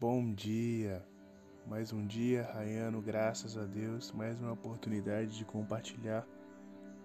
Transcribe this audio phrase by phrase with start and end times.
[0.00, 1.06] Bom dia,
[1.68, 6.26] mais um dia raiando, graças a Deus, mais uma oportunidade de compartilhar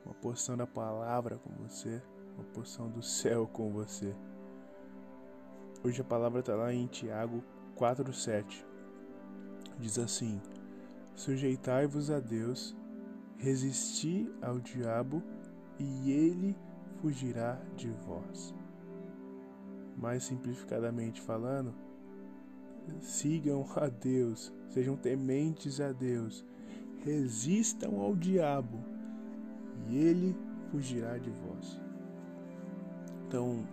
[0.03, 2.01] uma porção da palavra com você,
[2.33, 4.13] uma porção do céu com você.
[5.83, 7.43] Hoje a palavra está lá em Tiago
[7.77, 8.65] 4,7.
[9.77, 10.41] Diz assim:
[11.15, 12.75] Sujeitai-vos a Deus,
[13.37, 15.21] resisti ao diabo,
[15.77, 16.57] e ele
[16.97, 18.53] fugirá de vós.
[19.95, 21.88] Mais simplificadamente falando,
[23.01, 26.45] sigam a Deus, sejam tementes a Deus,
[27.03, 28.79] resistam ao diabo
[29.87, 30.35] e ele
[30.71, 31.79] fugirá de vós.
[33.27, 33.65] Então,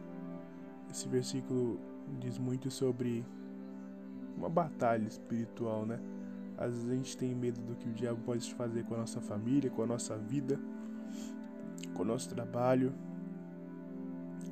[0.90, 1.78] esse versículo
[2.20, 3.24] diz muito sobre
[4.36, 5.98] uma batalha espiritual, né?
[6.58, 9.20] Às vezes a gente tem medo do que o diabo pode fazer com a nossa
[9.20, 10.58] família, com a nossa vida,
[11.94, 12.92] com o nosso trabalho.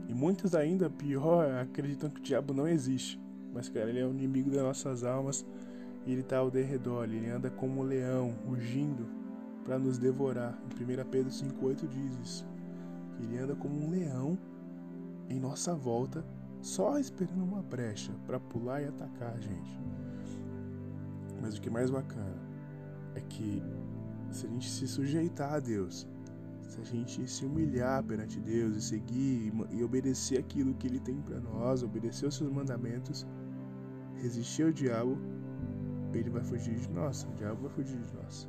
[0.07, 3.19] E muitos ainda, pior, acreditam que o diabo não existe.
[3.55, 5.47] Mas, cara, ele é o inimigo das nossas almas
[6.05, 7.05] e ele está ao derredor.
[7.05, 9.07] Ele anda como um leão, rugindo
[9.65, 10.59] para nos devorar.
[10.65, 12.47] Em 1 Pedro 5,8 diz isso.
[13.21, 14.37] Ele anda como um leão
[15.29, 16.25] em nossa volta,
[16.61, 19.81] só esperando uma brecha para pular e atacar a gente.
[21.41, 22.43] Mas o que é mais bacana
[23.15, 23.63] é que
[24.31, 26.09] se a gente se sujeitar a Deus,
[26.69, 31.21] se a gente se humilhar perante Deus e seguir e obedecer aquilo que Ele tem
[31.21, 33.27] para nós, obedecer os seus mandamentos,
[34.23, 35.19] resistir ao diabo,
[36.13, 37.25] ele vai fugir de nós.
[37.25, 38.49] O diabo vai fugir de nós.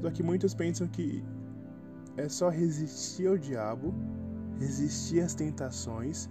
[0.00, 1.22] Só que muitos pensam que
[2.16, 3.94] é só resistir ao diabo,
[4.58, 6.28] resistir às tentações,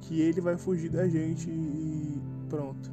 [0.00, 2.92] que ele vai fugir da gente e pronto.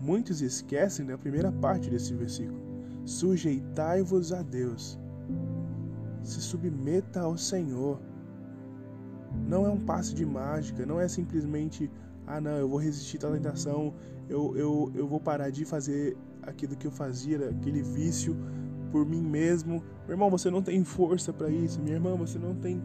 [0.00, 2.60] Muitos esquecem da primeira parte desse versículo:
[3.04, 4.98] sujeitai-vos a Deus,
[6.22, 8.00] se submeta ao Senhor.
[9.48, 11.90] Não é um passe de mágica, não é simplesmente
[12.26, 13.94] ah não, eu vou resistir à tentação,
[14.28, 18.36] eu, eu, eu vou parar de fazer aquilo que eu fazia, aquele vício
[18.90, 19.82] por mim mesmo.
[20.06, 21.80] Meu irmão, você não tem força para isso.
[21.80, 22.82] Minha irmã, você não tem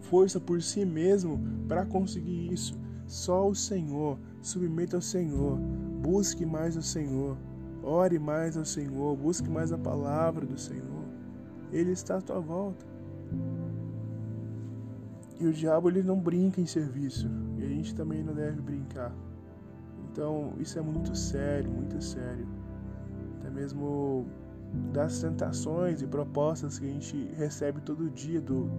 [0.00, 2.78] força por si mesmo para conseguir isso.
[3.06, 4.18] Só o Senhor.
[4.40, 5.58] Submeta ao Senhor.
[6.02, 7.36] Busque mais o Senhor.
[7.82, 9.16] Ore mais ao Senhor.
[9.16, 11.04] Busque mais a palavra do Senhor.
[11.72, 12.86] Ele está à tua volta.
[15.40, 17.28] E o diabo ele não brinca em serviço.
[17.68, 19.12] A gente também não deve brincar.
[20.10, 22.48] Então isso é muito sério, muito sério.
[23.38, 24.26] Até mesmo
[24.92, 28.70] das tentações e propostas que a gente recebe todo dia do,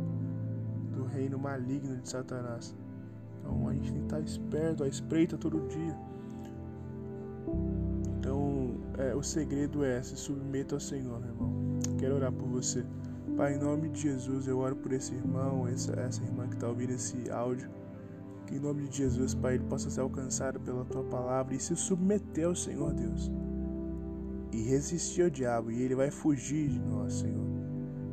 [0.91, 2.75] do reino maligno de Satanás.
[3.39, 5.95] Então a gente tem que estar esperto, à espreita todo dia.
[8.17, 11.53] Então é, o segredo é se submeta ao Senhor, meu irmão.
[11.99, 12.83] Quero orar por você.
[13.37, 16.67] Pai, em nome de Jesus, eu oro por esse irmão, essa, essa irmã que está
[16.67, 17.69] ouvindo esse áudio.
[18.49, 21.75] Que em nome de Jesus, Pai, ele possa ser alcançado pela tua palavra e se
[21.75, 23.31] submeter ao Senhor Deus.
[24.51, 27.45] E resistir ao diabo, e ele vai fugir de nós, Senhor.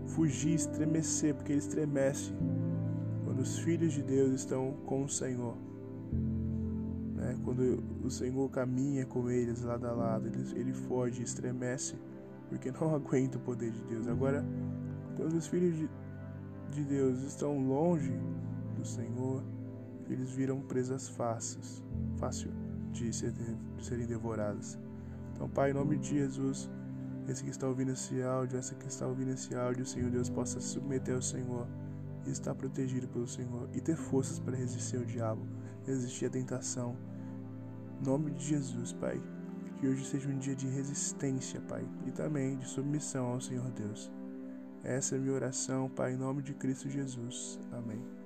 [0.09, 2.35] Fugir, estremecer, porque ele estremece
[3.25, 5.57] quando os filhos de Deus estão com o Senhor.
[7.15, 7.39] Né?
[7.43, 11.97] Quando o Senhor caminha com eles lado a lado, ele, ele foge, estremece,
[12.51, 14.07] porque não aguenta o poder de Deus.
[14.07, 14.45] Agora,
[15.17, 15.89] quando os filhos de,
[16.73, 18.13] de Deus estão longe
[18.77, 19.43] do Senhor,
[20.13, 21.83] eles viram presas fáceis,
[22.17, 22.51] fácil
[22.93, 24.79] de, ser, de serem devoradas.
[25.33, 26.71] Então, Pai, em nome de Jesus,
[27.29, 30.61] esse que está ouvindo esse áudio, essa que está ouvindo esse áudio, Senhor Deus, possa
[30.61, 31.67] se submeter ao Senhor
[32.25, 35.47] e estar protegido pelo Senhor e ter forças para resistir ao diabo,
[35.85, 36.97] resistir à tentação.
[38.01, 39.21] Em nome de Jesus, Pai,
[39.81, 44.11] que hoje seja um dia de resistência, Pai, e também de submissão ao Senhor Deus.
[44.83, 47.59] Essa é a minha oração, Pai, em nome de Cristo Jesus.
[47.73, 48.26] Amém.